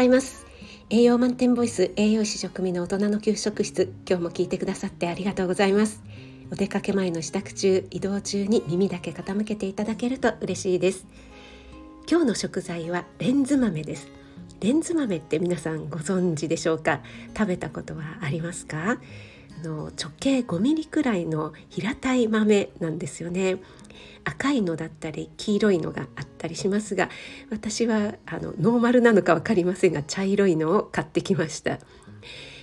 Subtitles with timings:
[0.00, 0.46] ざいます。
[0.88, 6.02] 栄養満点ボイス栄養士食味の大人の給食室今日も聞いてくださってありがとうございます。
[6.50, 11.04] お出かけ前の支度中移動中に耳だけ傾けていただけると嬉しいです。
[12.10, 14.08] 今日の食材はレンズ豆です。
[14.62, 17.02] レンズ豆って皆さんご存知でしょうか？
[17.36, 18.98] 食べたことはありますか？
[19.60, 23.58] の直径5ミリくらいの平たい豆なんですよね
[24.24, 27.08] 赤いのだったり黄色いのがあったりしますが
[27.50, 31.78] 私はあのノーマルなのか分かりませんが茶色いのを買ってきました。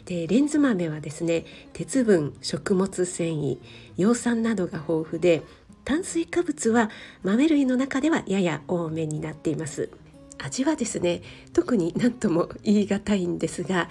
[0.06, 3.58] でレンズ豆はですね鉄分食物繊維
[3.98, 5.44] 葉酸などが豊富で
[5.84, 6.90] 炭水化物は
[7.24, 9.90] 豆類の中ではやや多めになっています
[10.38, 11.22] 味はですね
[11.52, 13.90] 特に何とも言い難いんですが、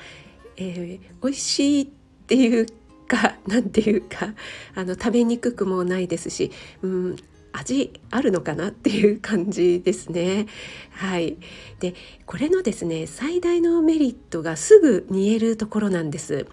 [0.56, 1.86] えー、美味しいっ
[2.26, 2.66] ていう
[3.06, 4.34] か 何ていうか
[4.74, 6.50] あの食べにくくもないですし、
[6.82, 7.16] うん、
[7.52, 10.46] 味あるのかなっていう感じですね。
[10.90, 11.36] はい、
[11.80, 11.94] で
[12.26, 16.46] これのですね最大のメリットがすぐ煮えるところなんです。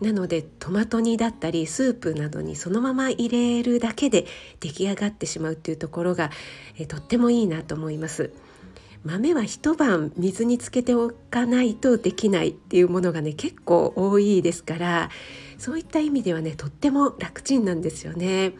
[0.00, 4.26] なのでトマト煮だったりスープなどにそのまま入れるだけで
[4.60, 6.30] 出来上がってしまうっていうところが
[6.78, 8.30] えとってもいいなと思います。
[9.04, 15.10] 豆は一晩水につけておかないとできないっていうものがね結構多いですから
[15.64, 18.52] そういった意味ではねとっても楽ちんなんですよね。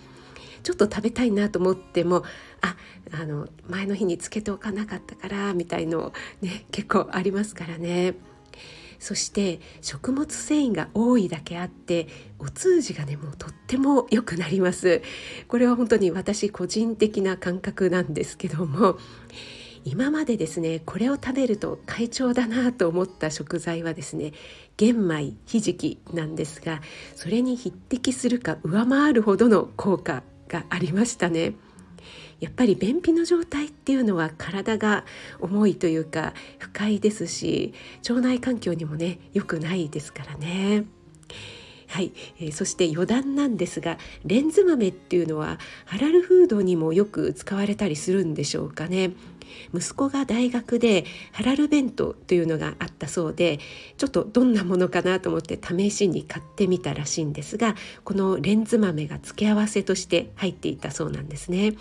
[0.63, 2.25] ちょっと食べたいなと思っても
[2.63, 2.77] あ
[3.13, 8.15] あの前の日につけておかなかったからみたいのね結構ありますからね。
[8.99, 12.07] そして食物繊維が多いだけあって
[12.39, 15.03] お通じがねもうとっても良くなります
[15.47, 18.97] これは本当に私個人的な感覚なんですけども
[19.85, 24.33] 今までですねこれを食べると快調だなと思った食材はですね
[24.77, 26.81] 玄米ひじきなんですが
[27.15, 31.55] それに匹敵するか上回るほどの効果がありましたね。
[32.41, 35.05] やっぱり便秘の状態っていうのは体が
[35.41, 37.73] 重いというか不快ですし
[38.09, 40.85] 腸内環境にもね良くないですからね。
[41.95, 42.11] はい、
[42.41, 49.13] えー、そして余談なんですがレンズ豆っていうのはハラルフードにもよく使われたりするんでしょうかね
[49.73, 53.61] 息子が大学でハラル弁当というのがあったそうで
[53.97, 61.75] ちょっとどんなものかなと思って試しに買ってみたらしいんですがこのレンズ豆が付け合わせとして入っていたそうなんですね。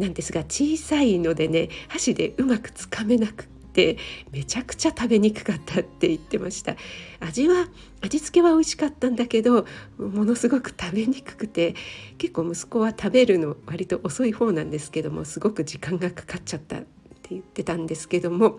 [0.00, 3.96] なんですが小さいのでね箸でうまくつかめなくって
[4.32, 6.74] めちゃくちゃ食べにくかったって言ってました。
[7.20, 7.68] 味は
[8.00, 9.66] 味付けは美味しかったんだけど
[9.98, 11.74] ものすごく食べにくくて
[12.18, 16.86] 結構息子は食べるの割と遅い方なんですけどもすごく時間がかかっちゃったって
[17.30, 18.58] 言ってたんですけども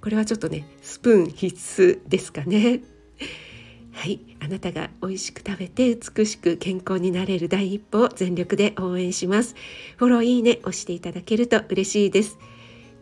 [0.00, 2.80] これはちょっとねスプーン必須ですかね。
[3.94, 9.54] はいあなたが美味しく食べて美しく健康になれる第一歩を全力で応援します。
[9.98, 12.38] フォローいいね押していただけると嬉しいです。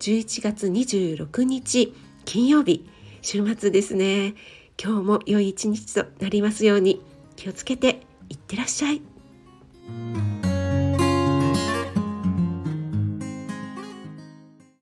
[0.01, 1.95] 11月26日
[2.25, 2.89] 金曜日。
[3.21, 4.35] 週末ですね。
[4.83, 7.03] 今日も良い一日となりますように
[7.37, 8.01] 気をつけて
[8.31, 9.03] いってらっしゃい。